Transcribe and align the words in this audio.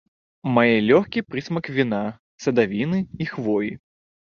Мае 0.55 0.77
лёгкі 0.87 1.23
прысмак 1.29 1.71
віна, 1.77 2.03
садавіны 2.49 3.07
і 3.25 3.33
хвоі. 3.37 3.77